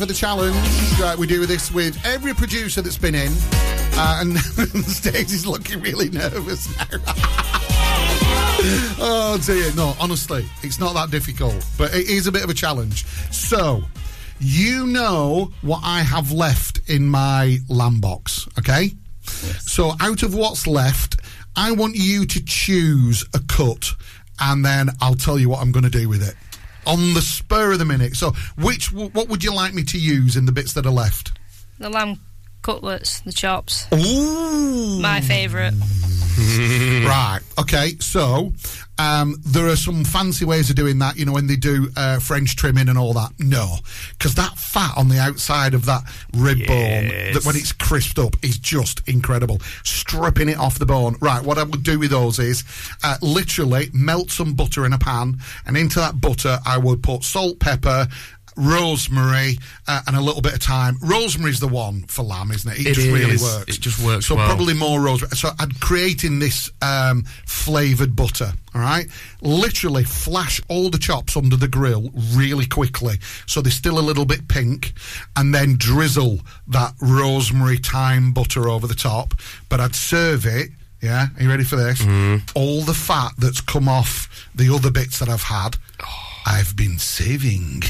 [0.04, 0.56] For the challenge.
[1.00, 3.32] Uh, we do this with every producer that's been in.
[3.96, 4.38] Uh, and
[4.84, 6.84] Stacey's looking really nervous now.
[9.00, 12.54] oh dear, no, honestly, it's not that difficult, but it is a bit of a
[12.54, 13.06] challenge.
[13.30, 13.82] So,
[14.40, 18.90] you know what I have left in my lamb box, okay?
[19.22, 19.72] Yes.
[19.72, 21.16] So, out of what's left,
[21.56, 23.92] I want you to choose a cut,
[24.38, 26.34] and then I'll tell you what I'm going to do with it
[26.86, 28.16] on the spur of the minute.
[28.16, 31.32] So, which what would you like me to use in the bits that are left?
[31.78, 32.20] The lamb
[32.62, 33.86] cutlets, the chops.
[33.92, 35.00] Ooh.
[35.00, 35.74] My favourite.
[37.06, 37.40] right.
[37.58, 37.96] Okay.
[38.00, 38.52] So
[38.98, 41.16] um, there are some fancy ways of doing that.
[41.16, 43.32] You know, when they do uh, French trimming and all that.
[43.38, 43.76] No,
[44.16, 46.02] because that fat on the outside of that
[46.34, 49.60] rib bone, that when it's crisped up, is just incredible.
[49.84, 51.16] Stripping it off the bone.
[51.20, 51.42] Right.
[51.42, 52.64] What I would do with those is
[53.02, 57.24] uh, literally melt some butter in a pan, and into that butter I would put
[57.24, 58.08] salt, pepper.
[58.56, 60.96] Rosemary uh, and a little bit of thyme.
[61.02, 62.78] Rosemary's the one for lamb, isn't it?
[62.80, 63.76] It, It just really works.
[63.76, 64.46] It just works So well.
[64.46, 65.36] probably more rosemary.
[65.36, 68.52] So I'd create in this um, flavoured butter.
[68.74, 69.06] All right,
[69.40, 73.14] literally flash all the chops under the grill really quickly,
[73.46, 74.94] so they're still a little bit pink,
[75.36, 79.34] and then drizzle that rosemary thyme butter over the top.
[79.68, 80.70] But I'd serve it.
[81.00, 82.00] Yeah, are you ready for this?
[82.54, 85.76] All the fat that's come off the other bits that I've had.
[86.46, 87.82] I've been saving.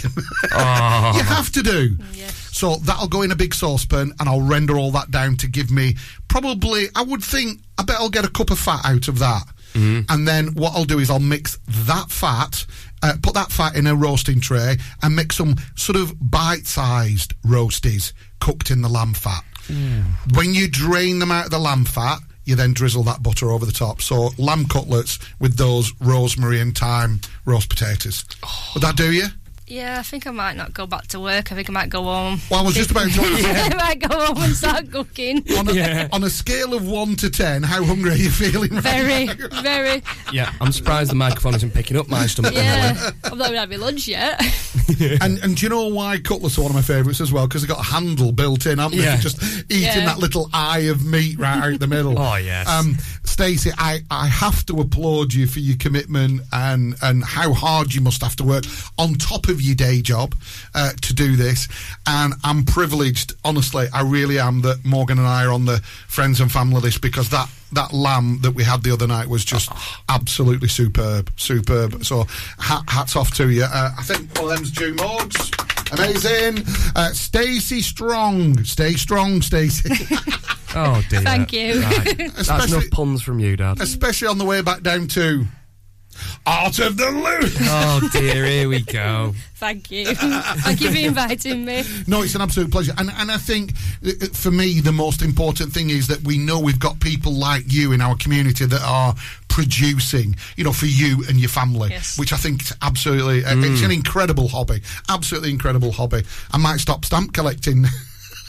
[0.52, 1.12] Oh.
[1.16, 1.96] you have to do.
[2.52, 5.70] So that'll go in a big saucepan and I'll render all that down to give
[5.72, 5.96] me
[6.28, 9.42] probably, I would think, I bet I'll get a cup of fat out of that.
[10.08, 12.64] And then what I'll do is I'll mix that fat,
[13.02, 17.34] uh, put that fat in a roasting tray and make some sort of bite sized
[17.42, 19.42] roasties cooked in the lamb fat.
[20.34, 23.64] When you drain them out of the lamb fat, you then drizzle that butter over
[23.66, 24.02] the top.
[24.02, 28.24] So lamb cutlets with those rosemary and thyme roast potatoes.
[28.74, 29.26] Would that do you?
[29.74, 31.50] Yeah, I think I might not go back to work.
[31.50, 32.38] I think I might go home.
[32.48, 33.74] Well, I was just about to ask.
[33.74, 35.38] I might go home and start cooking.
[35.58, 38.70] on, a, on a scale of one to ten, how hungry are you feeling?
[38.72, 39.62] Right Very, now?
[39.62, 40.00] very.
[40.32, 42.54] Yeah, I'm surprised the microphone isn't picking up my stomach.
[42.54, 44.40] Yeah, I've not even had my lunch yet.
[45.20, 47.48] and and do you know why cutlets are one of my favourites as well?
[47.48, 48.98] Because they've got a handle built in, haven't?
[48.98, 49.16] Yeah.
[49.16, 50.04] For Just eating Yeah.
[50.04, 52.16] that little eye of meat right out the middle.
[52.16, 52.68] Oh, yes.
[52.68, 57.92] Um, Stacey, I, I have to applaud you for your commitment and and how hard
[57.92, 58.62] you must have to work
[58.98, 60.34] on top of your day job
[60.74, 61.68] uh, to do this.
[62.06, 66.40] And I'm privileged, honestly, I really am that Morgan and I are on the friends
[66.40, 67.48] and family list because that.
[67.72, 69.68] That lamb that we had the other night was just
[70.08, 72.04] absolutely superb, superb.
[72.04, 72.22] So,
[72.56, 73.64] hat, hats off to you.
[73.64, 75.92] Uh, I think one of them's Jew Morgs.
[75.92, 76.64] Amazing.
[76.94, 78.62] Uh, Stacey Strong.
[78.62, 79.90] Stay strong, Stacey.
[80.76, 81.20] Oh dear.
[81.20, 81.80] Thank you.
[81.80, 82.32] Right.
[82.34, 83.80] That's enough puns from you, Dad.
[83.80, 85.46] Especially on the way back down to
[86.46, 87.56] Art of the Loose.
[87.60, 89.34] Oh dear, here we go.
[89.56, 90.14] Thank you.
[90.14, 91.84] Thank you for inviting me.
[92.06, 92.92] No, it's an absolute pleasure.
[92.98, 93.72] And, and I think
[94.06, 97.32] uh, uh, for me, the most important thing is that we know we've got people
[97.32, 99.14] like you in our community that are
[99.48, 102.18] producing, you know, for you and your family, Yes.
[102.18, 104.82] which I think is absolutely, uh, it's an incredible hobby.
[105.08, 106.24] Absolutely incredible hobby.
[106.52, 107.84] I might stop stamp collecting.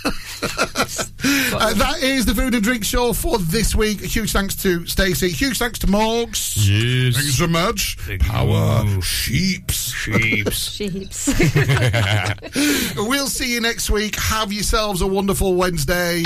[1.58, 4.00] Uh, that is the food and drink show for this week.
[4.02, 5.30] Huge thanks to Stacey.
[5.30, 6.56] Huge thanks to Morgs.
[6.58, 7.16] Yes.
[7.16, 7.98] Thank you so much.
[8.20, 9.92] Power sheeps.
[9.94, 10.70] Sheeps.
[10.76, 11.28] Sheeps.
[12.96, 14.16] we'll see you next week.
[14.18, 16.24] Have yourselves a wonderful Wednesday.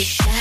[0.00, 0.39] Be shy,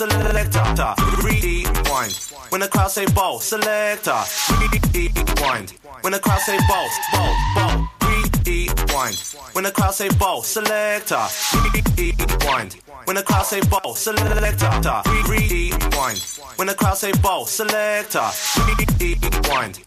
[0.00, 2.14] selector, rewind.
[2.48, 3.38] When the crowd say ball.
[3.38, 4.22] selector,
[4.94, 5.74] rewind.
[6.00, 7.88] When the crowd say ball, ball, bowl,
[8.46, 9.16] rewind.
[9.52, 10.42] When the crowd say ball.
[10.42, 11.26] selector,
[11.98, 12.76] rewind.
[13.04, 13.94] When the crowd say ball.
[13.94, 16.18] selector, rewind.
[16.56, 18.30] When the crowd say bowl, selector,
[18.98, 19.80] rewind.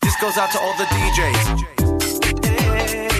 [0.00, 2.44] This goes out to all the DJs.
[2.44, 3.19] Hey.